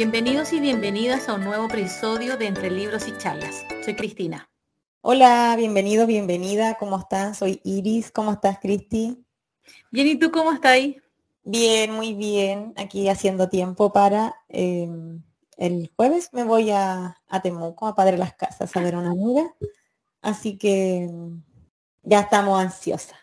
Bienvenidos 0.00 0.54
y 0.54 0.60
bienvenidas 0.60 1.28
a 1.28 1.34
un 1.34 1.44
nuevo 1.44 1.66
episodio 1.66 2.38
de 2.38 2.46
Entre 2.46 2.70
Libros 2.70 3.06
y 3.06 3.18
Charlas. 3.18 3.66
Soy 3.84 3.94
Cristina. 3.94 4.48
Hola, 5.02 5.54
bienvenido, 5.58 6.06
bienvenida. 6.06 6.78
¿Cómo 6.78 6.98
estás? 6.98 7.36
Soy 7.36 7.60
Iris. 7.64 8.10
¿Cómo 8.10 8.32
estás, 8.32 8.58
Cristi? 8.60 9.22
Bien, 9.90 10.06
¿y 10.06 10.18
tú 10.18 10.30
cómo 10.30 10.52
estás 10.52 10.72
ahí? 10.72 11.02
Bien, 11.42 11.92
muy 11.92 12.14
bien. 12.14 12.72
Aquí 12.78 13.10
haciendo 13.10 13.50
tiempo 13.50 13.92
para 13.92 14.34
em, 14.48 15.22
el 15.58 15.92
jueves 15.94 16.30
me 16.32 16.44
voy 16.44 16.70
a, 16.70 17.20
a, 17.28 17.42
Temuco, 17.42 17.86
a 17.86 17.94
Padre 17.94 18.16
Las 18.16 18.32
Casas, 18.32 18.74
a 18.74 18.80
ver 18.80 18.96
una 18.96 19.10
amiga. 19.10 19.54
Así 20.22 20.56
que 20.56 21.04
em, 21.04 21.42
ya 22.04 22.20
estamos 22.20 22.58
ansiosas. 22.58 23.18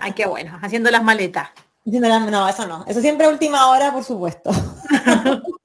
Ay, 0.00 0.12
qué 0.12 0.26
bueno, 0.26 0.56
haciendo 0.62 0.88
las 0.92 1.02
maletas. 1.02 1.48
No, 1.84 2.48
eso 2.48 2.68
no. 2.68 2.84
Eso 2.86 3.00
siempre 3.00 3.26
última 3.26 3.70
hora, 3.70 3.92
por 3.92 4.04
supuesto. 4.04 4.52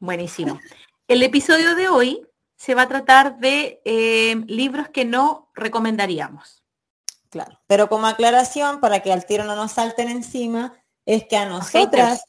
Buenísimo. 0.00 0.60
El 1.08 1.22
episodio 1.22 1.74
de 1.74 1.88
hoy 1.88 2.22
se 2.56 2.74
va 2.74 2.82
a 2.82 2.88
tratar 2.88 3.38
de 3.38 3.80
eh, 3.84 4.36
libros 4.46 4.88
que 4.88 5.04
no 5.04 5.50
recomendaríamos. 5.54 6.62
Claro, 7.30 7.60
pero 7.66 7.88
como 7.88 8.06
aclaración, 8.06 8.80
para 8.80 9.00
que 9.00 9.12
al 9.12 9.26
tiro 9.26 9.44
no 9.44 9.54
nos 9.54 9.72
salten 9.72 10.08
encima, 10.08 10.74
es 11.04 11.26
que 11.26 11.36
a 11.36 11.46
nosotras, 11.46 12.24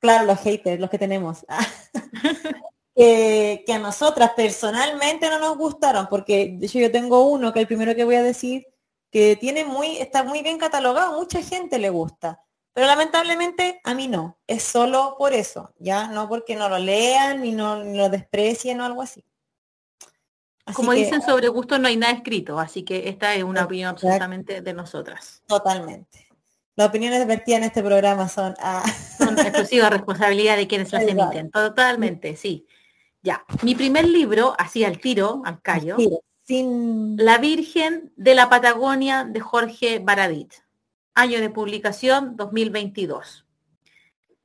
claro, 0.00 0.26
los 0.26 0.40
haters, 0.40 0.80
los 0.80 0.90
que 0.90 0.98
tenemos, 0.98 1.46
que 2.94 3.64
a 3.72 3.78
nosotras 3.78 4.32
personalmente 4.36 5.30
no 5.30 5.38
nos 5.38 5.56
gustaron, 5.56 6.08
porque 6.08 6.56
de 6.58 6.66
hecho 6.66 6.78
yo 6.78 6.90
tengo 6.90 7.28
uno, 7.28 7.52
que 7.52 7.60
el 7.60 7.66
primero 7.66 7.94
que 7.94 8.04
voy 8.04 8.16
a 8.16 8.22
decir, 8.22 8.66
que 9.10 9.36
tiene 9.36 9.64
muy, 9.64 9.98
está 9.98 10.24
muy 10.24 10.42
bien 10.42 10.58
catalogado, 10.58 11.18
mucha 11.18 11.40
gente 11.40 11.78
le 11.78 11.88
gusta. 11.88 12.44
Pero 12.74 12.88
lamentablemente 12.88 13.80
a 13.84 13.94
mí 13.94 14.08
no, 14.08 14.36
es 14.48 14.64
solo 14.64 15.14
por 15.16 15.32
eso, 15.32 15.72
ya 15.78 16.08
no 16.08 16.28
porque 16.28 16.56
no 16.56 16.68
lo 16.68 16.78
lean 16.78 17.40
ni 17.40 17.52
no 17.52 17.76
lo 17.76 18.08
desprecien 18.08 18.80
o 18.80 18.84
algo 18.84 19.00
así. 19.00 19.24
Como 20.74 20.92
dicen 20.92 21.22
sobre 21.22 21.48
gusto 21.48 21.78
no 21.78 21.86
hay 21.86 21.96
nada 21.96 22.12
escrito, 22.12 22.58
así 22.58 22.82
que 22.82 23.08
esta 23.08 23.34
es 23.34 23.44
una 23.44 23.64
opinión 23.64 23.90
absolutamente 23.90 24.60
de 24.60 24.72
nosotras. 24.72 25.42
Totalmente. 25.46 26.26
Las 26.74 26.88
opiniones 26.88 27.24
vertidas 27.28 27.58
en 27.58 27.64
este 27.64 27.82
programa 27.82 28.28
son, 28.28 28.54
ah. 28.58 28.82
son 29.18 29.38
exclusiva 29.38 29.88
responsabilidad 29.88 30.56
de 30.56 30.66
quienes 30.66 30.92
las 30.92 31.02
emiten. 31.02 31.52
Totalmente, 31.52 32.34
sí. 32.36 32.66
Ya. 33.22 33.44
Mi 33.62 33.76
primer 33.76 34.06
libro, 34.08 34.54
así 34.58 34.84
al 34.84 34.98
tiro, 34.98 35.42
al 35.44 35.62
callo, 35.62 35.96
sin... 36.42 37.16
La 37.18 37.38
Virgen 37.38 38.12
de 38.16 38.34
la 38.34 38.48
Patagonia 38.48 39.24
de 39.24 39.38
Jorge 39.38 40.00
Baradit 40.00 40.63
año 41.14 41.40
de 41.40 41.50
publicación 41.50 42.36
2022. 42.36 43.46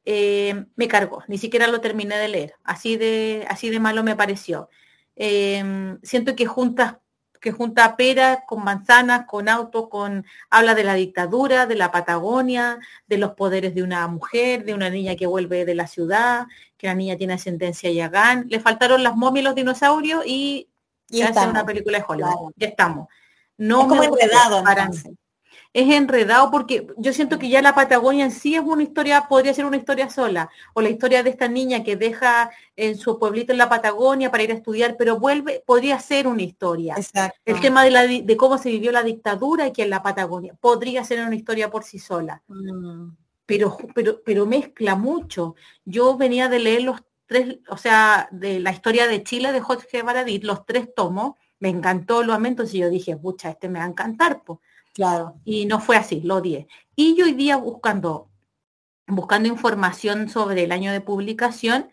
Eh, 0.05 0.65
me 0.75 0.87
cargó, 0.87 1.23
ni 1.27 1.37
siquiera 1.37 1.67
lo 1.67 1.81
terminé 1.81 2.17
de 2.17 2.27
leer, 2.29 2.53
así 2.63 2.97
de, 2.97 3.45
así 3.49 3.69
de 3.69 3.79
malo 3.79 4.03
me 4.03 4.15
pareció. 4.15 4.69
Eh, 5.15 5.97
siento 6.01 6.35
que 6.35 6.45
junta, 6.45 7.01
que 7.39 7.51
junta 7.51 7.95
pera 7.95 8.45
con 8.47 8.63
manzana, 8.63 9.25
con 9.25 9.49
auto, 9.49 9.89
con 9.89 10.25
habla 10.49 10.75
de 10.75 10.83
la 10.83 10.93
dictadura, 10.93 11.67
de 11.67 11.75
la 11.75 11.91
Patagonia, 11.91 12.79
de 13.07 13.17
los 13.17 13.33
poderes 13.33 13.75
de 13.75 13.83
una 13.83 14.07
mujer, 14.07 14.65
de 14.65 14.73
una 14.73 14.89
niña 14.89 15.15
que 15.15 15.27
vuelve 15.27 15.65
de 15.65 15.75
la 15.75 15.87
ciudad, 15.87 16.47
que 16.77 16.87
la 16.87 16.95
niña 16.95 17.17
tiene 17.17 17.33
ascendencia 17.33 17.91
yagán. 17.91 18.47
Le 18.49 18.59
faltaron 18.59 19.03
las 19.03 19.15
momias 19.15 19.43
y 19.43 19.45
los 19.45 19.55
dinosaurios 19.55 20.23
y, 20.25 20.69
ya 21.07 21.29
hace 21.29 21.47
una 21.47 21.65
película 21.65 21.97
de 21.97 22.05
Hollywood. 22.07 22.53
Ya 22.55 22.67
estamos. 22.67 23.07
No 23.57 23.87
me 23.87 24.05
enredado, 24.05 24.63
es 25.73 25.93
enredado 25.93 26.49
porque 26.49 26.87
yo 26.97 27.13
siento 27.13 27.37
que 27.37 27.49
ya 27.49 27.61
la 27.61 27.75
Patagonia 27.75 28.25
en 28.25 28.31
sí 28.31 28.55
es 28.55 28.61
una 28.61 28.81
historia, 28.81 29.27
podría 29.29 29.53
ser 29.53 29.65
una 29.65 29.77
historia 29.77 30.09
sola, 30.09 30.49
o 30.73 30.81
la 30.81 30.89
historia 30.89 31.21
de 31.21 31.29
esta 31.29 31.47
niña 31.47 31.83
que 31.83 31.95
deja 31.95 32.49
en 32.75 32.97
su 32.97 33.19
pueblito 33.19 33.51
en 33.51 33.59
la 33.59 33.69
Patagonia 33.69 34.31
para 34.31 34.43
ir 34.43 34.51
a 34.51 34.55
estudiar, 34.55 34.95
pero 34.97 35.19
vuelve, 35.19 35.63
podría 35.65 35.99
ser 35.99 36.27
una 36.27 36.41
historia. 36.41 36.95
Exacto. 36.97 37.39
El 37.45 37.61
tema 37.61 37.83
de, 37.83 37.91
la, 37.91 38.07
de 38.07 38.37
cómo 38.37 38.57
se 38.57 38.69
vivió 38.69 38.91
la 38.91 39.03
dictadura 39.03 39.65
aquí 39.65 39.83
en 39.83 39.91
la 39.91 40.01
Patagonia, 40.01 40.55
podría 40.59 41.03
ser 41.03 41.25
una 41.25 41.35
historia 41.35 41.69
por 41.69 41.83
sí 41.83 41.99
sola. 41.99 42.41
Mm. 42.47 43.09
Pero, 43.45 43.77
pero, 43.95 44.21
pero 44.23 44.45
mezcla 44.45 44.95
mucho. 44.95 45.55
Yo 45.83 46.17
venía 46.17 46.49
de 46.49 46.59
leer 46.59 46.83
los 46.83 47.01
tres, 47.25 47.59
o 47.69 47.77
sea, 47.77 48.27
de 48.31 48.59
la 48.59 48.71
historia 48.71 49.07
de 49.07 49.23
Chile 49.23 49.51
de 49.51 49.61
Jorge 49.61 50.03
Baradit, 50.03 50.43
los 50.43 50.65
tres 50.65 50.93
tomos, 50.95 51.33
me 51.59 51.69
encantó, 51.69 52.23
lo 52.23 52.33
amé, 52.33 52.49
entonces 52.49 52.75
yo 52.75 52.89
dije, 52.89 53.17
pucha, 53.17 53.49
este 53.49 53.67
me 53.67 53.79
va 53.79 53.85
a 53.85 53.89
encantar, 53.89 54.43
pues 54.43 54.59
Claro. 54.93 55.35
Y 55.45 55.65
no 55.65 55.79
fue 55.79 55.97
así, 55.97 56.21
lo 56.21 56.37
odié. 56.37 56.67
Y 56.95 57.15
yo 57.15 57.25
hoy 57.25 57.33
día 57.33 57.57
buscando, 57.57 58.29
buscando 59.07 59.47
información 59.47 60.29
sobre 60.29 60.63
el 60.63 60.71
año 60.71 60.91
de 60.91 61.01
publicación, 61.01 61.89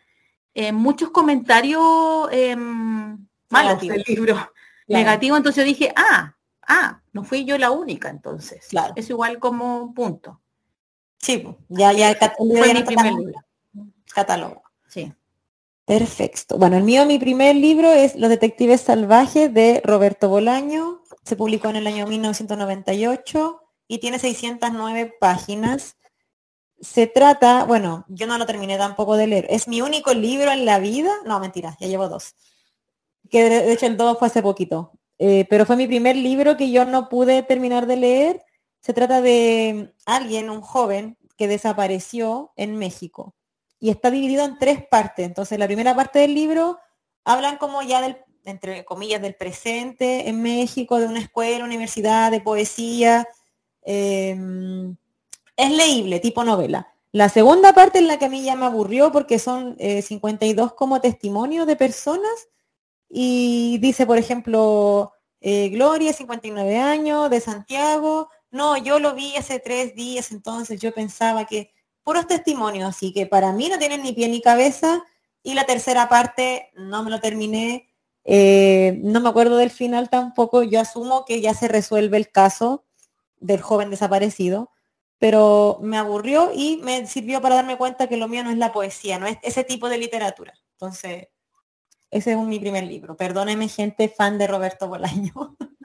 eh, 0.55 0.73
muchos 0.73 1.11
comentarios 1.11 2.29
em, 2.33 3.27
malos 3.51 3.81
del 3.81 4.03
libro, 4.07 4.37
negativo, 4.89 5.37
entonces 5.37 5.63
yo 5.63 5.69
dije, 5.69 5.93
ah, 5.97 6.37
ah, 6.67 7.03
no 7.13 7.25
fui 7.25 7.45
yo 7.45 7.59
la 7.59 7.71
única 7.71 8.09
entonces. 8.09 8.67
Claro. 8.69 8.95
Es 8.97 9.11
igual 9.11 9.39
como 9.39 9.93
punto. 9.95 10.41
Sí, 11.19 11.47
ya, 11.69 11.93
ya 11.93 12.11
el 12.11 12.19
fue 12.37 12.75
mi 12.75 12.83
primer 12.83 13.13
libro. 13.13 13.41
Catálogo. 14.15 14.63
Sí. 14.89 15.13
Perfecto. 15.85 16.59
Bueno, 16.59 16.77
el 16.77 16.85
mío, 16.85 17.07
mi 17.07 17.19
primer 17.19 17.55
libro 17.55 17.93
es 17.93 18.17
Los 18.17 18.29
Detectives 18.31 18.81
Salvajes 18.81 19.53
de 19.53 19.81
Roberto 19.85 20.29
Bolaño. 20.29 21.03
Se 21.27 21.35
publicó 21.35 21.69
en 21.69 21.77
el 21.77 21.89
año 21.89 22.07
1998 22.07 23.61
y 23.89 23.99
tiene 23.99 24.21
609 24.21 25.17
páginas. 25.19 25.97
Se 26.81 27.09
trata, 27.09 27.65
bueno, 27.65 28.05
yo 28.09 28.29
no 28.29 28.39
lo 28.39 28.47
terminé 28.47 28.79
tampoco 28.79 29.17
de 29.17 29.27
leer. 29.27 29.47
Es 29.51 29.67
mi 29.67 29.81
único 29.81 30.15
libro 30.15 30.53
en 30.53 30.65
la 30.65 30.79
vida. 30.79 31.11
No, 31.25 31.41
mentira, 31.41 31.77
ya 31.81 31.89
llevo 31.89 32.09
dos. 32.09 32.37
Que 33.29 33.51
de 33.51 33.73
hecho 33.73 33.87
el 33.87 33.97
dos 33.97 34.21
fue 34.21 34.29
hace 34.29 34.41
poquito. 34.41 34.93
Eh, 35.19 35.47
pero 35.51 35.67
fue 35.67 35.75
mi 35.75 35.89
primer 35.89 36.15
libro 36.15 36.57
que 36.57 36.71
yo 36.71 36.85
no 36.85 37.09
pude 37.09 37.43
terminar 37.43 37.89
de 37.89 37.97
leer. 37.97 38.45
Se 38.81 38.95
trata 38.95 39.21
de 39.21 39.93
alguien, 40.05 40.49
un 40.49 40.61
joven, 40.61 41.19
que 41.37 41.49
desapareció 41.49 42.53
en 42.55 42.77
México. 42.77 43.35
Y 43.81 43.91
está 43.91 44.13
dividido 44.13 44.45
en 44.45 44.59
tres 44.59 44.87
partes. 44.89 45.27
Entonces, 45.27 45.59
la 45.59 45.67
primera 45.67 45.97
parte 45.97 46.21
del 46.21 46.37
libro 46.37 46.79
hablan 47.25 47.59
como 47.59 47.83
ya 47.83 48.01
del 48.01 48.17
entre 48.51 48.85
comillas, 48.85 49.21
del 49.21 49.35
presente 49.35 50.29
en 50.29 50.43
México, 50.43 50.99
de 50.99 51.07
una 51.07 51.21
escuela, 51.21 51.65
universidad, 51.65 52.31
de 52.31 52.41
poesía. 52.41 53.27
Em, 53.83 54.97
es 55.57 55.71
leíble, 55.71 56.21
tipo 56.21 56.45
novela. 56.45 56.89
La 57.13 57.29
segunda 57.29 57.73
parte 57.73 58.01
es 58.01 58.05
la 58.05 58.19
que 58.19 58.27
a 58.27 58.29
mí 58.29 58.43
ya 58.43 58.57
me 58.57 58.67
aburrió 58.67 59.11
porque 59.11 59.39
son 59.39 59.77
52 59.79 60.71
eh, 60.71 60.75
como 60.77 61.01
testimonios 61.01 61.67
de 61.67 61.77
personas 61.77 62.49
y 63.09 63.79
dice, 63.79 64.07
por 64.07 64.19
ejemplo, 64.19 65.13
eh, 65.41 65.69
Gloria, 65.71 66.13
59 66.13 66.77
años, 66.79 67.31
de 67.31 67.41
Santiago. 67.41 68.29
No, 68.51 68.77
yo 68.77 68.99
lo 68.99 69.15
vi 69.15 69.37
hace 69.37 69.61
tres 69.61 69.95
días, 69.95 70.33
entonces 70.33 70.81
yo 70.81 70.93
pensaba 70.93 71.47
que 71.47 71.73
puros 72.03 72.27
testimonios, 72.27 72.89
así 72.89 73.13
que 73.13 73.27
para 73.27 73.53
mí 73.53 73.69
no 73.69 73.79
tienen 73.79 74.03
ni 74.03 74.13
pie 74.13 74.29
ni 74.29 74.41
cabeza. 74.43 75.03
Y 75.43 75.55
la 75.55 75.65
tercera 75.65 76.09
parte 76.09 76.71
no 76.75 77.05
me 77.05 77.11
lo 77.11 77.21
terminé 77.21 77.89
eh, 78.27 78.99
no 79.03 79.21
me 79.21 79.29
acuerdo 79.29 79.57
del 79.57 79.71
final 79.71 80.11
tampoco. 80.11 80.63
Yo 80.65 80.81
asumo 80.81 81.25
que 81.25 81.41
ya 81.41 81.55
se 81.55 81.69
resuelve 81.69 82.17
el 82.17 82.31
caso 82.31 82.85
del 83.39 83.63
joven 83.63 83.91
desaparecido, 83.91 84.71
pero 85.19 85.79
me 85.81 85.97
aburrió 85.97 86.51
y 86.55 86.79
me 86.79 87.07
sirvió 87.07 87.41
para 87.41 87.55
darme 87.55 87.79
cuenta 87.79 88.09
que 88.09 88.17
lo 88.17 88.29
mío 88.29 88.43
no 88.43 88.51
es 88.51 88.59
la 88.59 88.73
poesía, 88.73 89.19
no 89.19 89.27
es 89.27 89.39
ese 89.43 89.63
tipo 89.65 89.89
de 89.89 89.99
literatura. 89.99 90.55
Entonces, 90.73 91.29
ese 92.11 92.33
es 92.33 92.39
mi 92.39 92.59
primer 92.59 92.85
libro. 92.85 93.17
Perdóneme 93.17 93.69
gente 93.69 94.09
fan 94.09 94.39
de 94.39 94.47
Roberto 94.47 94.89
Bolaño. 94.89 95.57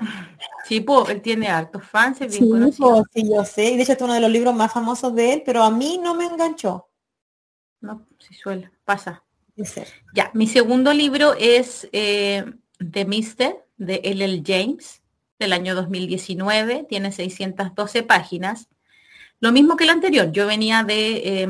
Sí, 0.65 0.79
pues 0.79 1.09
él 1.09 1.21
tiene 1.21 1.47
hartos 1.47 1.85
fans, 1.85 2.21
es 2.21 2.39
bien 2.39 2.71
sí, 2.71 3.29
yo 3.29 3.43
sé. 3.43 3.71
Y 3.71 3.77
de 3.77 3.83
hecho 3.83 3.93
es 3.93 4.01
uno 4.01 4.13
de 4.13 4.19
los 4.19 4.31
libros 4.31 4.55
más 4.55 4.71
famosos 4.71 5.13
de 5.13 5.33
él, 5.33 5.43
pero 5.45 5.63
a 5.63 5.71
mí 5.71 5.99
no 6.01 6.15
me 6.15 6.25
enganchó. 6.25 6.87
No, 7.81 8.07
si 8.19 8.33
suele, 8.33 8.71
pasa. 8.85 9.23
Ya, 10.13 10.31
mi 10.33 10.47
segundo 10.47 10.93
libro 10.93 11.35
es 11.37 11.87
eh, 11.91 12.45
The 12.77 13.05
Mister 13.05 13.65
de 13.77 14.01
L.L. 14.03 14.43
James 14.45 15.01
del 15.39 15.53
año 15.53 15.75
2019, 15.75 16.85
tiene 16.87 17.11
612 17.11 18.03
páginas. 18.03 18.67
Lo 19.39 19.51
mismo 19.51 19.75
que 19.75 19.85
el 19.85 19.89
anterior, 19.89 20.31
yo 20.31 20.45
venía 20.45 20.83
de 20.83 21.47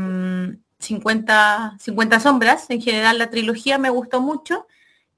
50, 0.79 1.73
em, 1.73 1.79
50 1.79 2.19
sombras, 2.19 2.69
en 2.69 2.81
general 2.81 3.17
la 3.17 3.29
trilogía 3.29 3.77
me 3.77 3.89
gustó 3.89 4.21
mucho 4.21 4.65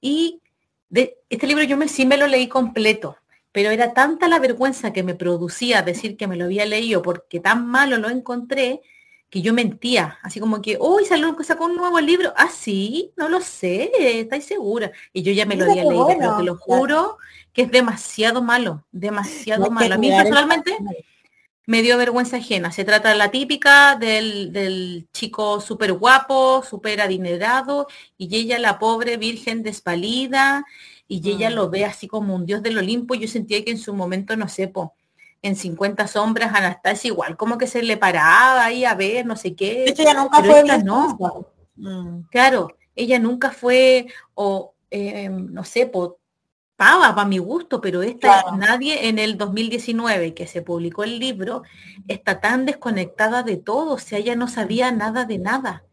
y 0.02 0.42
de 0.90 1.18
este 1.30 1.48
libro 1.48 1.64
yo 1.64 1.78
me, 1.78 1.88
sí 1.88 2.06
me 2.06 2.18
lo 2.18 2.28
leí 2.28 2.48
completo, 2.48 3.18
pero 3.52 3.70
era 3.70 3.94
tanta 3.94 4.28
la 4.28 4.40
vergüenza 4.40 4.92
que 4.92 5.04
me 5.04 5.14
producía 5.14 5.84
decir 5.84 6.18
que 6.18 6.28
me 6.28 6.36
lo 6.36 6.46
había 6.46 6.66
leído 6.66 7.02
porque 7.04 7.40
tan 7.40 7.68
malo 7.68 7.98
lo 7.98 8.10
encontré 8.10 8.82
que 9.34 9.42
yo 9.42 9.52
mentía, 9.52 10.20
así 10.22 10.40
como 10.40 10.62
que, 10.62 10.78
uy, 10.80 11.06
salió, 11.06 11.36
sacó 11.44 11.66
un 11.66 11.76
nuevo 11.76 12.00
libro, 12.00 12.32
ah, 12.38 12.50
sí, 12.54 13.14
no 13.18 13.30
lo 13.30 13.42
sé, 13.42 13.90
¿estáis 14.20 14.46
segura? 14.46 14.92
Y 15.12 15.24
yo 15.24 15.32
ya 15.32 15.48
me 15.48 15.56
lo 15.56 15.64
había 15.64 15.86
leído, 15.86 16.08
pero 16.20 16.38
te 16.38 16.44
lo 16.44 16.56
juro 16.56 17.18
que 17.52 17.64
es 17.64 17.72
demasiado 17.72 18.44
malo, 18.44 18.86
demasiado 18.92 19.72
malo. 19.72 19.96
A 19.96 19.98
mí 19.98 20.12
personalmente, 20.12 20.78
me 21.66 21.82
dio 21.82 21.98
vergüenza 21.98 22.38
ajena. 22.38 22.72
Se 22.72 22.84
trata 22.84 23.10
de 23.10 23.16
la 23.16 23.32
típica 23.32 23.96
del, 23.96 25.08
chico 25.12 25.60
súper 25.62 25.94
guapo, 25.94 26.62
súper 26.62 27.02
adinerado, 27.02 27.88
y 28.20 28.36
ella 28.36 28.60
la 28.60 28.78
pobre 28.78 29.18
virgen 29.18 29.64
despalida, 29.64 30.64
y 31.08 31.28
ella 31.28 31.50
lo 31.50 31.72
ve 31.72 31.86
así 31.86 32.08
como 32.08 32.36
un 32.36 32.46
dios 32.46 32.62
del 32.62 32.78
Olimpo. 32.78 33.16
Yo 33.16 33.28
sentía 33.28 33.66
que 33.66 33.72
en 33.72 33.80
su 33.80 33.96
momento, 33.96 34.38
no 34.38 34.48
sé, 34.48 34.68
en 35.44 35.56
50 35.58 36.08
sombras 36.08 36.56
Anastasia 36.56 37.10
igual, 37.10 37.38
como 37.38 37.58
que 37.58 37.68
se 37.68 37.84
le 37.84 37.98
paraba 37.98 38.66
ahí 38.66 38.86
a 38.86 38.96
ver, 38.96 39.26
no 39.26 39.36
sé 39.36 39.56
qué. 39.56 39.86
ella 39.86 40.14
nunca 40.16 40.42
fue 40.42 40.64
no. 40.84 41.46
Mm. 41.76 42.22
Claro, 42.32 42.76
ella 42.96 43.20
nunca 43.20 43.52
fue, 43.52 44.08
o 44.34 44.74
eh, 44.90 45.30
no 45.30 45.66
sé, 45.66 45.86
po, 45.86 46.20
pava 46.78 47.14
para 47.14 47.28
mi 47.28 47.40
gusto, 47.40 47.82
pero 47.82 48.02
esta 48.04 48.56
nadie 48.58 49.10
en 49.10 49.20
el 49.20 49.38
2019 49.38 50.34
que 50.34 50.48
se 50.48 50.62
publicó 50.62 51.04
el 51.04 51.20
libro 51.20 51.64
está 52.08 52.40
tan 52.40 52.66
desconectada 52.66 53.44
de 53.44 53.58
todo, 53.58 53.94
o 53.94 54.00
sea, 54.00 54.20
ella 54.20 54.36
no 54.36 54.48
sabía 54.48 54.92
nada 54.92 55.26
de 55.26 55.40
nada. 55.40 55.84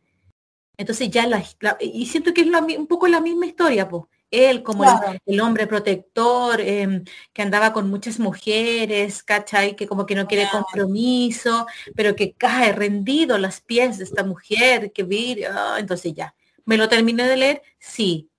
Entonces 0.76 1.10
ya 1.10 1.26
la, 1.26 1.44
y 1.80 2.06
siento 2.06 2.32
que 2.32 2.42
es 2.42 2.46
un 2.78 2.86
poco 2.86 3.08
la 3.08 3.20
misma 3.20 3.46
historia, 3.46 3.88
pues. 3.88 4.04
Él 4.30 4.62
como 4.62 4.84
el, 5.26 5.40
hombre 5.40 5.66
protector, 5.66 6.60
em, 6.60 7.04
que 7.32 7.42
andaba 7.42 7.72
con 7.72 7.90
muchas 7.90 8.18
mujeres, 8.20 9.22
¿cachai? 9.22 9.74
Que 9.74 9.88
como 9.88 10.06
que 10.06 10.14
no 10.14 10.26
quiere 10.26 10.48
compromiso, 10.50 11.66
pero 11.96 12.14
que 12.14 12.34
cae 12.34 12.72
rendido 12.72 13.38
las 13.38 13.60
pies 13.60 13.98
de 13.98 14.04
esta 14.04 14.22
mujer, 14.22 14.92
que 14.92 15.02
vi, 15.02 15.42
ah, 15.44 15.76
entonces 15.78 16.14
ya. 16.14 16.34
¿Me 16.64 16.76
lo 16.76 16.88
terminé 16.88 17.26
de 17.26 17.36
leer? 17.36 17.62
Sí. 17.78 18.30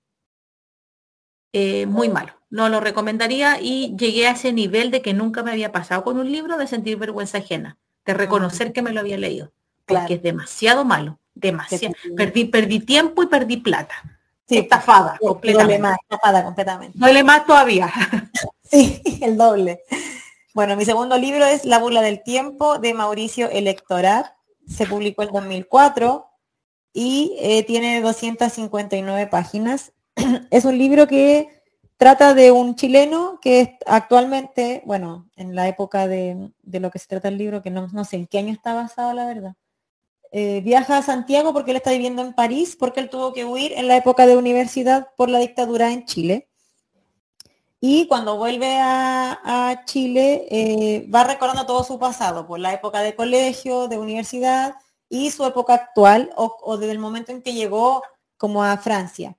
Eh, 1.52 1.84
muy 1.86 2.08
malo. 2.08 2.32
No 2.48 2.70
lo 2.70 2.80
recomendaría 2.80 3.60
y 3.60 3.94
llegué 3.96 4.26
a 4.26 4.32
ese 4.32 4.52
nivel 4.52 4.90
de 4.90 5.02
que 5.02 5.12
nunca 5.12 5.42
me 5.42 5.50
había 5.50 5.72
pasado 5.72 6.04
con 6.04 6.18
un 6.18 6.32
libro 6.32 6.56
de 6.56 6.66
sentir 6.66 6.96
vergüenza 6.96 7.38
ajena, 7.38 7.78
de 8.06 8.14
reconocer 8.14 8.68
ah. 8.68 8.72
que 8.72 8.82
me 8.82 8.92
lo 8.92 9.00
había 9.00 9.18
leído. 9.18 9.52
Porque 9.84 10.14
es 10.14 10.22
demasiado 10.22 10.84
malo. 10.84 11.18
Demasiado. 11.34 11.94
Perdí, 12.16 12.46
perdí 12.46 12.80
tiempo 12.80 13.22
y 13.22 13.26
perdí 13.26 13.58
plata. 13.58 14.21
Sí, 14.48 14.58
estafada, 14.58 15.16
completamente. 15.20 15.78
más, 15.78 15.96
estafada 16.02 16.44
completamente. 16.44 16.98
Duele 16.98 17.22
más 17.22 17.46
todavía. 17.46 17.90
sí, 18.62 19.00
el 19.20 19.36
doble. 19.36 19.82
Bueno, 20.54 20.76
mi 20.76 20.84
segundo 20.84 21.16
libro 21.16 21.44
es 21.46 21.64
La 21.64 21.78
burla 21.78 22.02
del 22.02 22.22
tiempo 22.22 22.78
de 22.78 22.92
Mauricio 22.92 23.48
Electoral. 23.48 24.32
Se 24.68 24.86
publicó 24.86 25.22
en 25.22 25.32
2004 25.32 26.26
y 26.92 27.36
eh, 27.40 27.62
tiene 27.64 28.00
259 28.02 29.26
páginas. 29.28 29.92
es 30.50 30.64
un 30.64 30.76
libro 30.76 31.06
que 31.06 31.62
trata 31.96 32.34
de 32.34 32.50
un 32.50 32.74
chileno 32.74 33.38
que 33.40 33.78
actualmente, 33.86 34.82
bueno, 34.84 35.30
en 35.36 35.54
la 35.54 35.68
época 35.68 36.08
de, 36.08 36.50
lo 36.64 36.90
que 36.90 36.98
se 36.98 37.06
trata 37.06 37.28
el 37.28 37.38
libro, 37.38 37.62
que 37.62 37.70
no, 37.70 37.86
no 37.88 38.04
sé 38.04 38.16
en 38.16 38.26
qué 38.26 38.38
año 38.38 38.52
está 38.52 38.74
basado, 38.74 39.14
la 39.14 39.24
verdad, 39.24 39.54
eh, 40.34 40.62
viaja 40.62 40.96
a 40.96 41.02
Santiago 41.02 41.52
porque 41.52 41.72
él 41.72 41.76
está 41.76 41.90
viviendo 41.90 42.22
en 42.22 42.32
París, 42.32 42.74
porque 42.78 43.00
él 43.00 43.10
tuvo 43.10 43.34
que 43.34 43.44
huir 43.44 43.72
en 43.72 43.86
la 43.86 43.96
época 43.98 44.26
de 44.26 44.34
universidad 44.34 45.08
por 45.16 45.28
la 45.28 45.38
dictadura 45.38 45.92
en 45.92 46.06
Chile. 46.06 46.48
Y 47.80 48.06
cuando 48.06 48.38
vuelve 48.38 48.78
a, 48.78 49.82
Chile, 49.84 50.46
eh, 50.50 51.06
va 51.12 51.24
recordando 51.24 51.66
todo 51.66 51.84
su 51.84 51.98
pasado, 51.98 52.46
por 52.46 52.60
la 52.60 52.72
época 52.72 53.02
de 53.02 53.14
colegio, 53.14 53.88
de 53.88 53.98
universidad 53.98 54.76
y 55.08 55.30
su 55.32 55.44
época 55.44 55.74
actual, 55.74 56.30
o, 56.36 56.78
desde 56.78 56.92
el 56.92 56.98
momento 56.98 57.32
en 57.32 57.42
que 57.42 57.52
llegó 57.52 58.02
como 58.38 58.64
a 58.64 58.78
Francia. 58.78 59.36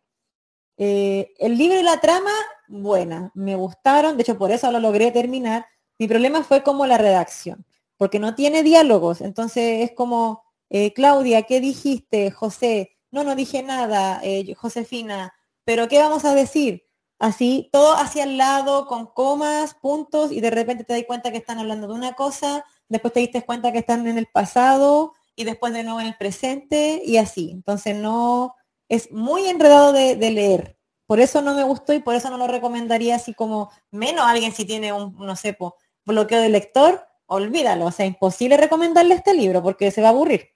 Eh, 0.78 1.34
el 1.40 1.58
libro 1.58 1.80
y 1.80 1.84
la 1.84 2.00
trama, 2.02 2.32
buena, 2.68 3.32
me 3.34 3.56
gustaron, 3.56 4.18
de 4.18 4.24
hecho 4.24 4.38
por 4.38 4.52
eso 4.52 4.70
lo 4.72 4.80
logré 4.80 5.10
terminar. 5.12 5.66
Mi 5.98 6.08
problema 6.08 6.44
fue 6.44 6.62
como 6.62 6.86
la 6.86 6.98
redacción, 7.00 7.66
porque 7.98 8.20
no 8.20 8.36
tiene 8.36 8.62
diálogos, 8.62 9.22
entonces 9.22 9.90
es 9.90 9.96
como 9.96 10.43
eh, 10.74 10.92
Claudia, 10.92 11.44
¿qué 11.44 11.62
dijiste? 11.62 12.32
José, 12.32 12.98
no, 13.12 13.24
no 13.24 13.36
dije 13.36 13.62
nada, 13.62 14.20
eh, 14.24 14.56
Josefina, 14.56 15.32
pero 15.64 15.88
¿qué 15.88 16.00
vamos 16.00 16.26
a 16.26 16.34
decir? 16.34 16.84
Así, 17.20 17.70
todo 17.72 17.94
hacia 17.94 18.24
el 18.24 18.38
lado, 18.38 18.88
con 18.88 19.06
comas, 19.06 19.76
puntos, 19.76 20.32
y 20.32 20.42
de 20.42 20.50
repente 20.50 20.84
te 20.84 20.94
das 20.94 21.04
cuenta 21.06 21.32
que 21.32 21.38
están 21.38 21.60
hablando 21.60 21.88
de 21.88 21.94
una 21.94 22.14
cosa, 22.14 22.66
después 22.90 23.14
te 23.14 23.20
diste 23.20 23.46
cuenta 23.46 23.72
que 23.72 23.78
están 23.78 24.08
en 24.08 24.18
el 24.18 24.26
pasado, 24.26 25.14
y 25.36 25.44
después 25.44 25.74
de 25.74 25.84
nuevo 25.84 26.02
en 26.02 26.08
el 26.08 26.18
presente, 26.18 27.04
y 27.06 27.18
así. 27.18 27.52
Entonces 27.52 27.96
no, 27.96 28.56
es 28.90 29.12
muy 29.12 29.46
enredado 29.46 29.94
de, 29.94 30.16
leer. 30.16 30.80
Por 31.06 31.20
eso 31.20 31.44
no 31.44 31.54
me 31.54 31.64
gustó 31.64 31.94
y 31.94 32.00
por 32.00 32.16
eso 32.16 32.32
no 32.32 32.38
lo 32.38 32.48
recomendaría 32.48 33.16
así 33.18 33.36
como 33.36 33.70
menos 33.92 34.26
alguien 34.26 34.54
si 34.54 34.66
tiene 34.66 34.92
un, 34.92 35.16
no 35.20 35.36
sé, 35.36 35.56
bloqueo 36.04 36.42
de 36.42 36.50
lector, 36.50 37.06
olvídalo. 37.28 37.86
O 37.86 37.92
sea, 37.92 38.08
imposible 38.08 38.58
recomendarle 38.58 39.14
este 39.14 39.36
libro 39.36 39.62
porque 39.62 39.92
se 39.92 40.02
va 40.02 40.08
a 40.08 40.12
aburrir. 40.12 40.53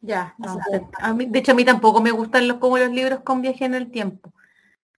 Ya, 0.00 0.36
a 1.00 1.12
mí, 1.12 1.26
de 1.26 1.40
hecho 1.40 1.52
a 1.52 1.54
mí 1.54 1.64
tampoco 1.64 2.00
me 2.00 2.12
gustan 2.12 2.46
los 2.46 2.58
como 2.58 2.78
los 2.78 2.90
libros 2.90 3.20
con 3.20 3.42
viaje 3.42 3.64
en 3.64 3.74
el 3.74 3.90
tiempo. 3.90 4.32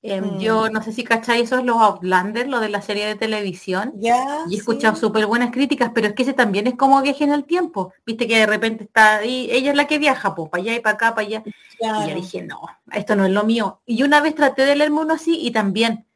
Em, 0.03 0.39
yo 0.39 0.65
mm. 0.65 0.73
no 0.73 0.83
sé 0.83 0.93
si 0.93 1.05
cacháis 1.05 1.45
esos 1.45 1.63
los 1.63 1.77
Outlander, 1.77 2.49
lo 2.49 2.61
de 2.61 2.71
la 2.71 2.81
serie 2.81 3.07
de 3.07 3.17
televisión. 3.17 3.93
Ya. 3.97 4.45
Y 4.49 4.55
he 4.55 4.59
escuchado 4.59 4.97
súper 4.97 5.27
buenas 5.27 5.51
críticas, 5.51 5.91
pero 5.95 6.09
es 6.09 6.15
que 6.15 6.23
ese 6.23 6.33
también 6.33 6.67
es 6.67 6.75
como 6.75 7.03
viaje 7.03 7.25
en 7.25 7.33
el 7.33 7.45
tiempo. 7.45 7.93
Viste 8.07 8.27
que 8.27 8.39
de 8.39 8.47
repente 8.47 8.85
está 8.85 9.19
ahí, 9.19 9.49
ella 9.51 9.71
es 9.71 9.77
la 9.77 9.87
que 9.87 9.99
viaja, 9.99 10.35
pues, 10.35 10.49
para 10.49 10.63
allá 10.63 10.75
y 10.75 10.81
para 10.81 10.95
acá, 10.95 11.15
para 11.15 11.27
allá. 11.27 11.43
Y 11.47 12.09
ya 12.09 12.15
dije, 12.15 12.43
no, 12.43 12.61
esto 12.93 13.15
no 13.15 13.27
es 13.27 13.31
lo 13.31 13.45
mío. 13.45 13.81
Y 13.85 14.03
una 14.03 14.21
vez 14.21 14.35
traté 14.35 14.65
de 14.65 14.77
leerme 14.77 15.01
uno 15.01 15.15
así 15.15 15.39
y 15.39 15.51
también 15.51 16.07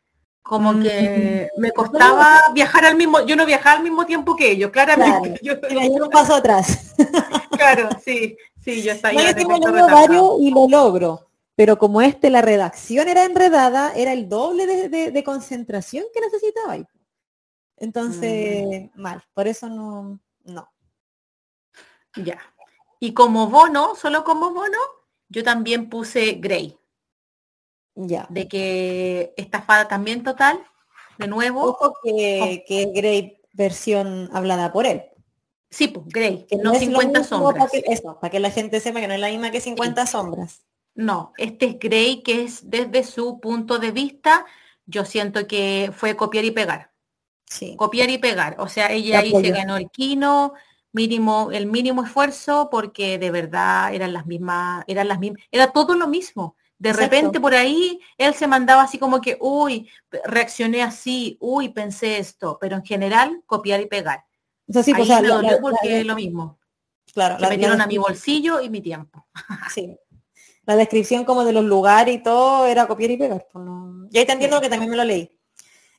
como 0.40 0.78
que 0.78 1.48
me 1.56 1.72
costaba 1.72 2.52
viajar 2.52 2.84
al 2.84 2.96
mismo, 2.96 3.24
yo 3.24 3.34
no 3.34 3.46
viajaba 3.46 3.78
al 3.78 3.82
mismo 3.82 4.04
tiempo 4.04 4.36
que 4.36 4.50
ellos, 4.50 4.70
claramente. 4.70 5.40
Yo, 5.42 5.54
yo, 5.70 6.04
un 6.04 6.10
paso 6.10 6.34
atrás. 6.34 6.94
claro, 7.50 7.88
sí, 8.04 8.36
sí, 8.64 8.82
yo 8.82 8.92
estaba 8.92 9.14
y 9.14 10.50
lo 10.50 10.68
logro. 10.68 11.28
Pero 11.56 11.78
como 11.78 12.02
este, 12.02 12.30
la 12.30 12.42
redacción 12.42 13.08
era 13.08 13.24
enredada, 13.24 13.92
era 13.94 14.12
el 14.12 14.28
doble 14.28 14.88
de, 14.88 15.24
concentración 15.24 16.04
que 16.12 16.20
necesitaba. 16.20 16.76
Entonces, 17.76 18.90
mm. 18.94 19.00
mal. 19.00 19.22
Por 19.34 19.46
eso 19.46 19.68
no, 19.68 20.18
no. 20.44 20.68
Ya. 22.16 22.38
Y 22.98 23.14
como 23.14 23.48
bono, 23.48 23.94
solo 23.94 24.24
como 24.24 24.52
bono, 24.52 24.78
yo 25.28 25.44
también 25.44 25.88
puse 25.88 26.32
Grey. 26.34 26.76
Ya. 27.94 28.26
De 28.30 28.48
que 28.48 29.32
estafada 29.36 29.86
también 29.86 30.24
total, 30.24 30.58
de 31.18 31.28
nuevo. 31.28 31.62
Ojo 31.62 31.94
que, 32.02 32.64
que 32.66 32.86
Grey 32.86 33.40
versión 33.52 34.28
hablada 34.32 34.72
por 34.72 34.86
él. 34.86 35.04
Sí, 35.74 35.88
pues 35.88 36.06
Grey, 36.06 36.46
que 36.48 36.54
no, 36.54 36.72
50 36.72 37.24
sombras. 37.24 37.58
Para 37.58 37.68
que, 37.68 37.92
eso, 37.92 38.16
para 38.20 38.30
que 38.30 38.38
la 38.38 38.52
gente 38.52 38.78
sepa 38.78 39.00
que 39.00 39.08
no 39.08 39.14
es 39.14 39.20
la 39.20 39.28
misma 39.28 39.50
que 39.50 39.60
50 39.60 40.06
sombras. 40.06 40.62
No, 40.94 41.32
este 41.36 41.66
es 41.66 41.78
Grey 41.80 42.22
que 42.22 42.44
es 42.44 42.70
desde 42.70 43.02
su 43.02 43.40
punto 43.40 43.80
de 43.80 43.90
vista, 43.90 44.46
yo 44.86 45.04
siento 45.04 45.48
que 45.48 45.90
fue 45.92 46.14
copiar 46.14 46.44
y 46.44 46.52
pegar. 46.52 46.92
Sí. 47.46 47.74
Copiar 47.76 48.08
y 48.08 48.18
pegar. 48.18 48.54
O 48.60 48.68
sea, 48.68 48.92
ella 48.92 49.18
ahí 49.18 49.32
se 49.32 49.50
ganó 49.50 49.76
el 49.76 49.90
quino, 49.90 50.52
mínimo, 50.92 51.50
el 51.50 51.66
mínimo 51.66 52.04
esfuerzo, 52.04 52.68
porque 52.70 53.18
de 53.18 53.32
verdad 53.32 53.92
eran 53.92 54.12
las 54.12 54.26
mismas, 54.26 54.84
eran 54.86 55.08
las 55.08 55.18
mismas, 55.18 55.42
era 55.50 55.72
todo 55.72 55.96
lo 55.96 56.06
mismo. 56.06 56.54
De 56.78 56.92
repente 56.92 57.40
por 57.40 57.52
ahí 57.52 57.98
él 58.16 58.32
se 58.34 58.46
mandaba 58.46 58.82
así 58.82 58.98
como 58.98 59.20
que, 59.20 59.38
uy, 59.40 59.90
reaccioné 60.24 60.82
así, 60.82 61.36
uy, 61.40 61.70
pensé 61.70 62.18
esto, 62.18 62.58
pero 62.60 62.76
en 62.76 62.84
general 62.84 63.42
copiar 63.44 63.80
y 63.80 63.86
pegar. 63.86 64.24
Eso 64.66 64.82
sí, 64.82 64.94
pues, 64.94 65.08
porque 65.60 66.00
es 66.00 66.06
lo 66.06 66.14
mismo. 66.14 66.58
Claro. 67.12 67.36
Me 67.40 67.48
metieron 67.48 67.80
a 67.80 67.86
mi 67.86 67.98
bolsillo 67.98 68.60
y 68.60 68.70
mi 68.70 68.80
tiempo. 68.80 69.26
Sí. 69.72 69.96
La 70.66 70.76
descripción 70.76 71.26
como 71.26 71.44
de 71.44 71.52
los 71.52 71.64
lugares 71.64 72.14
y 72.14 72.22
todo 72.22 72.66
era 72.66 72.86
copiar 72.86 73.10
y 73.10 73.18
pegar. 73.18 73.46
Pues 73.52 73.66
Y 74.10 74.18
ahí 74.18 74.24
te 74.24 74.32
entiendo 74.32 74.62
que 74.62 74.70
también 74.70 74.90
me 74.90 74.96
lo 74.96 75.04
leí. 75.04 75.30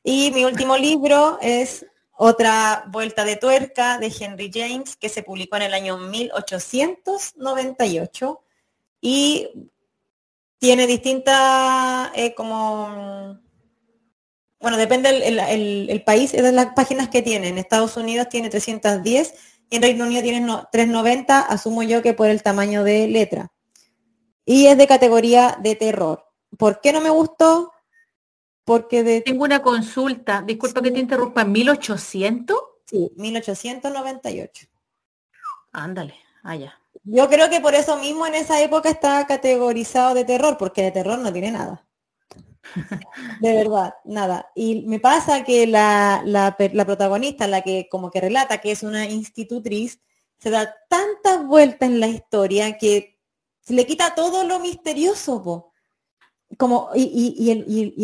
Y 0.03 0.31
mi 0.31 0.43
último 0.43 0.75
libro 0.77 1.37
es 1.41 1.85
otra 2.17 2.85
vuelta 2.87 3.25
de 3.25 3.35
tuerca 3.35 3.99
de 3.99 4.11
Henry 4.19 4.49
James, 4.51 4.95
que 4.95 5.09
se 5.09 5.21
publicó 5.21 5.57
en 5.57 5.63
el 5.63 5.75
año 5.75 5.97
1898. 5.97 8.41
Y 9.01 9.49
tiene 10.57 10.87
distintas, 10.87 12.09
eh, 12.15 12.33
como, 12.33 13.37
bueno, 14.65 14.79
depende 14.79 15.09
el, 15.11 16.03
país, 16.03 16.33
es 16.33 16.41
de 16.41 16.51
las 16.51 16.73
páginas 16.73 17.09
que 17.09 17.21
tiene. 17.21 17.49
En 17.49 17.59
Estados 17.59 17.97
Unidos 17.97 18.29
tiene 18.29 18.49
310 18.49 19.35
y 19.69 19.75
en 19.75 19.81
Reino 19.83 20.05
Unido 20.05 20.23
tiene 20.23 20.39
390, 20.39 21.39
asumo 21.39 21.83
yo 21.83 22.01
que 22.01 22.15
por 22.15 22.29
el 22.29 22.41
tamaño 22.41 22.83
de 22.83 23.07
letra. 23.07 23.51
Y 24.43 24.65
es 24.65 24.75
de 24.75 24.87
categoría 24.87 25.59
de 25.61 25.75
terror. 25.75 26.25
¿Por 26.57 26.81
qué 26.81 26.91
no 26.91 26.99
me 26.99 27.11
gustó? 27.11 27.73
Porque 28.63 29.03
de... 29.03 29.21
Tengo 29.21 29.43
una 29.43 29.61
consulta, 29.61 30.41
disculpa 30.41 30.81
que 30.81 30.89
te 30.89 30.97
interrumpa, 30.97 31.45
¿1800? 31.45 32.55
Sí, 32.87 33.11
1898. 33.17 34.65
Ándale, 35.73 36.15
allá. 36.41 36.81
Yo 37.03 37.29
creo 37.29 37.51
que 37.51 37.61
por 37.61 37.75
eso 37.75 37.97
mismo 37.97 38.25
en 38.25 38.33
esa 38.33 38.59
época 38.63 38.89
estaba 38.89 39.27
categorizado 39.27 40.15
de 40.15 40.25
terror, 40.25 40.57
porque 40.57 40.81
de 40.81 40.91
terror 40.91 41.19
no 41.19 41.31
tiene 41.31 41.51
nada. 41.51 41.84
De 43.41 43.53
verdad, 43.53 43.95
nada. 44.03 44.51
Y 44.55 44.85
me 44.85 44.99
pasa 44.99 45.43
que 45.43 45.67
la, 45.67 46.21
la, 46.25 46.55
protagonista, 46.57 47.47
la 47.47 47.61
que 47.61 47.87
como 47.89 48.11
que 48.11 48.21
relata 48.21 48.59
que 48.59 48.71
es 48.71 48.83
una 48.83 49.05
institutriz, 49.05 49.99
se 50.37 50.49
da 50.49 50.75
tantas 50.89 51.45
vueltas 51.45 51.89
en 51.89 51.99
la 51.99 52.07
historia 52.07 52.77
que 52.77 53.17
le 53.67 53.85
quita 53.85 54.13
todo 54.13 54.43
lo 54.43 54.59
misterioso, 54.59 55.71
Como, 56.57 56.89
y, 56.93 57.49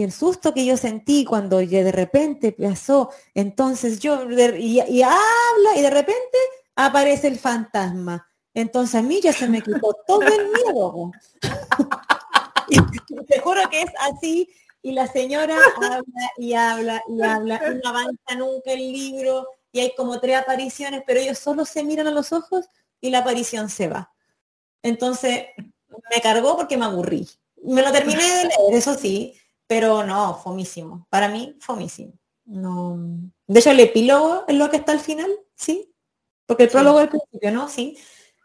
el, 0.02 0.12
susto 0.12 0.54
que 0.54 0.66
yo 0.66 0.78
sentí 0.78 1.26
cuando 1.26 1.58
de 1.58 1.92
repente 1.92 2.54
pasó, 2.54 3.12
entonces 3.34 4.00
yo, 4.00 4.30
y, 4.30 5.02
habla, 5.02 5.78
y 5.78 5.82
de 5.82 5.90
repente 5.90 6.38
aparece 6.76 7.28
el 7.28 7.38
fantasma. 7.38 8.28
Entonces 8.54 8.96
a 8.96 9.02
mí 9.02 9.22
ya 9.22 9.32
se 9.32 9.48
me 9.48 9.62
quitó 9.62 9.94
todo 10.06 10.22
el 10.22 10.50
miedo. 10.52 11.12
Te 13.28 13.40
juro 13.40 13.70
que 13.70 13.82
es 13.82 13.92
así 14.00 14.50
y 14.82 14.92
la 14.94 15.08
señora 15.08 15.58
habla 15.76 16.04
y 16.38 16.54
habla 16.54 17.04
y 17.08 17.22
habla 17.22 17.62
y 17.72 17.84
no 17.84 17.90
avanza 17.90 18.36
nunca 18.38 18.72
el 18.72 18.80
libro 18.80 19.48
y 19.72 19.80
hay 19.80 19.94
como 19.96 20.20
tres 20.20 20.38
apariciones, 20.38 21.04
pero 21.06 21.20
ellos 21.20 21.40
solo 21.40 21.66
se 21.66 21.84
miran 21.84 22.08
a 22.08 22.12
los 22.12 22.34
ojos 22.34 22.66
y 23.00 23.10
la 23.10 23.20
aparición 23.20 23.70
se 23.70 23.88
va. 23.88 24.12
Entonces 24.84 25.48
me 26.14 26.22
cargó 26.22 26.58
porque 26.58 26.78
me 26.78 26.86
aburrí. 26.86 27.28
Me 27.64 27.82
lo 27.82 27.92
terminé 27.92 28.24
de 28.24 28.44
leer, 28.44 28.74
eso 28.74 28.96
sí, 28.96 29.40
pero 29.68 30.04
no, 30.04 30.36
fomísimo. 30.36 31.06
Para 31.10 31.30
mí, 31.30 31.56
fomísimo. 31.60 32.14
No. 32.46 32.98
De 33.48 33.60
hecho, 33.60 33.72
el 33.72 33.80
epílogo 33.80 34.46
es 34.48 34.56
lo 34.56 34.70
que 34.70 34.78
está 34.78 34.92
al 34.92 35.00
final, 35.00 35.30
sí. 35.56 35.94
Porque 36.46 36.64
el 36.64 36.70
prólogo 36.70 37.00
del 37.00 37.10
principio, 37.10 37.52
¿no? 37.52 37.70
Sí. 37.70 37.98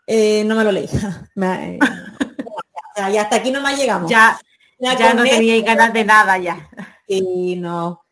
Eh, 0.07 0.45
no 0.45 0.55
me 0.55 0.65
lo 0.65 0.73
leí. 0.73 0.89
Eh, 1.37 1.79
ya, 3.13 3.23
hasta 3.23 3.37
aquí 3.37 3.51
no 3.51 3.61
me 3.61 3.75
llegamos. 3.77 4.11
Ya, 4.11 4.39
ya, 4.79 5.15
no 5.15 5.23
tenía 5.25 5.63
ganas 5.63 5.93
de 5.93 6.05
nada 6.05 6.39
ya. 6.39 6.69
Y 7.07 7.57
no. 7.57 8.05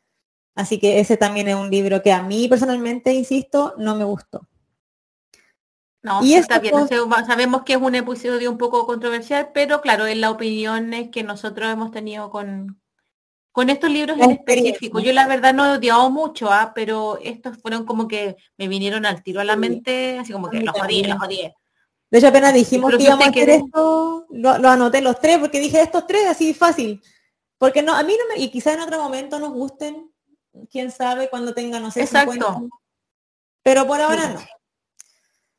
Así 0.54 0.78
que 0.78 1.00
ese 1.00 1.16
también 1.16 1.48
es 1.48 1.56
un 1.56 1.70
libro 1.70 2.02
que 2.02 2.12
a 2.12 2.22
mí 2.22 2.48
personalmente, 2.48 3.12
insisto, 3.12 3.74
no 3.76 3.96
me 3.96 4.04
gustó. 4.04 4.46
No, 6.02 6.22
y 6.22 6.34
está 6.34 6.58
bien, 6.58 6.74
sabemos 7.26 7.62
que 7.62 7.72
es 7.72 7.78
un 7.80 7.94
episodio 7.94 8.50
un 8.50 8.58
poco 8.58 8.86
controversial, 8.86 9.50
pero 9.54 9.80
claro, 9.80 10.04
es 10.04 10.18
la 10.18 10.30
opinión 10.30 10.90
que 11.10 11.22
nosotros 11.22 11.72
hemos 11.72 11.92
tenido 11.92 12.28
con, 12.28 12.78
con 13.52 13.70
estos 13.70 13.90
libros 13.90 14.18
en 14.18 14.32
específico. 14.32 15.00
Yo 15.00 15.14
la 15.14 15.26
verdad 15.26 15.54
no 15.54 15.64
he 15.64 15.78
odiado 15.78 16.10
mucho, 16.10 16.52
¿ah? 16.52 16.72
pero 16.74 17.18
estos 17.22 17.56
fueron 17.56 17.86
como 17.86 18.06
que 18.06 18.36
me 18.58 18.68
vinieron 18.68 19.06
al 19.06 19.22
tiro 19.22 19.40
a 19.40 19.44
la 19.44 19.56
mente, 19.56 20.18
así 20.18 20.30
como 20.30 20.50
que 20.50 20.60
los 20.60 20.78
jodí, 20.78 21.04
los 21.04 21.18
jodí. 21.18 21.50
De 22.10 22.18
hecho, 22.18 22.28
apenas 22.28 22.54
dijimos 22.54 22.94
que 22.96 23.02
íbamos 23.02 23.26
a 23.26 23.30
hacer 23.30 23.50
esto, 23.50 24.26
lo, 24.30 24.50
anoté 24.50 25.00
los 25.00 25.18
tres, 25.20 25.38
porque 25.38 25.58
dije 25.58 25.80
estos 25.80 26.06
tres 26.06 26.26
así 26.26 26.54
fácil. 26.54 27.02
Porque 27.58 27.82
no, 27.82 27.94
a 27.94 28.02
mí 28.02 28.16
no 28.18 28.34
me, 28.34 28.40
y 28.40 28.50
quizá 28.50 28.72
en 28.72 28.80
otro 28.80 29.02
momento 29.02 29.38
nos 29.38 29.52
gusten, 29.52 30.12
quién 30.70 30.90
sabe, 30.90 31.28
cuando 31.28 31.54
tengan, 31.54 31.82
no 31.82 31.90
sé, 31.90 32.02
Exacto. 32.02 32.68
pero 33.62 33.86
por 33.86 34.00
ahora 34.00 34.28
no. 34.28 34.40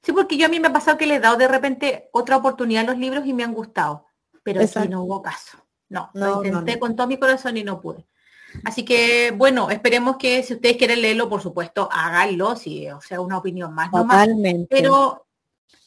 Sí, 0.01 0.13
porque 0.13 0.37
yo 0.37 0.45
a 0.45 0.49
mí 0.49 0.59
me 0.59 0.67
ha 0.67 0.73
pasado 0.73 0.97
que 0.97 1.07
le 1.07 1.15
he 1.15 1.19
dado 1.19 1.35
de 1.35 1.47
repente 1.47 2.09
otra 2.13 2.37
oportunidad 2.37 2.83
a 2.83 2.91
los 2.91 2.97
libros 2.99 3.25
y 3.25 3.33
me 3.33 3.43
han 3.43 3.53
gustado, 3.53 4.05
pero 4.43 4.61
aquí 4.61 4.87
no 4.87 5.03
hubo 5.03 5.21
caso. 5.21 5.57
No, 5.89 6.09
no 6.13 6.41
lo 6.41 6.45
intenté 6.45 6.79
con 6.79 6.95
todo 6.95 7.07
mi 7.07 7.17
corazón 7.17 7.57
y 7.57 7.63
no 7.63 7.81
pude. 7.81 8.05
Así 8.63 8.85
que, 8.85 9.31
bueno, 9.31 9.69
esperemos 9.69 10.17
que 10.17 10.41
si 10.43 10.53
ustedes 10.53 10.77
quieren 10.77 11.01
leerlo, 11.01 11.27
por 11.27 11.41
supuesto, 11.41 11.89
háganlo, 11.91 12.55
si, 12.55 12.87
o 12.89 13.01
sea, 13.01 13.19
una 13.19 13.37
opinión 13.37 13.73
más. 13.73 13.91
Totalmente. 13.91 14.67
Pero 14.69 15.24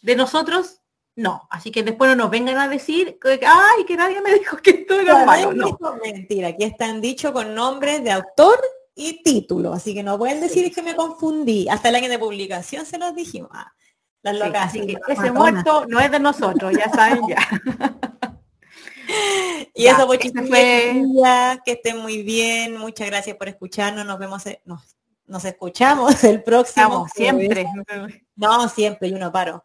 de 0.02 0.16
nosotros, 0.16 0.78
no. 1.18 1.48
Así 1.50 1.72
que 1.72 1.82
después 1.82 2.08
no 2.10 2.16
nos 2.16 2.30
vengan 2.30 2.58
a 2.58 2.68
decir 2.68 3.18
que, 3.20 3.40
ay, 3.44 3.84
que 3.84 3.96
nadie 3.96 4.20
me 4.20 4.34
dijo 4.34 4.56
que 4.58 4.70
esto 4.70 5.00
era 5.00 5.24
malo. 5.24 5.52
No. 5.52 5.76
Mentira, 6.02 6.48
aquí 6.48 6.64
están 6.64 7.00
dichos 7.00 7.32
con 7.32 7.54
nombres 7.54 8.04
de 8.04 8.12
autor 8.12 8.58
y 8.94 9.22
título. 9.22 9.72
Así 9.72 9.94
que 9.94 10.04
no 10.04 10.16
pueden 10.16 10.40
decir 10.40 10.72
que 10.72 10.82
me 10.82 10.94
confundí. 10.94 11.68
Hasta 11.68 11.88
el 11.88 11.96
año 11.96 12.08
de 12.08 12.20
publicación 12.20 12.86
se 12.86 12.98
los 12.98 13.16
dijimos. 13.16 13.50
Ah, 13.52 13.72
las 14.22 14.38
locas. 14.38 14.72
ese 14.74 15.32
muerto 15.32 15.86
no 15.88 15.98
es 15.98 16.10
de 16.10 16.20
nosotros, 16.20 16.72
ya 16.72 16.88
saben 16.88 17.26
ya. 17.28 17.38
y 19.74 19.86
eso, 19.86 20.06
pues, 20.06 20.20
fue... 20.48 21.02
que 21.64 21.72
estén 21.72 21.98
muy 21.98 22.22
bien. 22.22 22.76
Muchas 22.76 23.08
gracias 23.08 23.36
por 23.36 23.48
escucharnos. 23.48 24.06
Nos 24.06 24.20
vemos, 24.20 24.44
nos 24.64 24.97
escuchamos 25.44 26.24
el 26.24 26.42
próximo. 26.42 27.06
siempre. 27.14 27.66
No, 28.36 28.68
siempre, 28.68 29.10
yo 29.10 29.18
no 29.18 29.30
paro. 29.30 29.62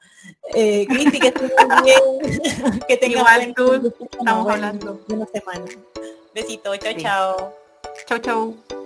Eh, 0.54 0.86
Cristi, 0.88 1.20
que 1.20 1.28
estés 1.28 1.52
muy 1.68 1.84
bien. 1.84 2.80
que 2.88 2.98
tengas 2.98 3.38
Igual 3.38 3.54
tú, 3.56 3.94
estamos 4.12 4.50
hablando. 4.50 5.00
Una 5.10 5.26
semana. 5.28 5.66
Besito, 6.34 6.76
chao, 6.78 6.94
chao. 6.98 7.54
Chao, 8.08 8.18
chao. 8.20 8.83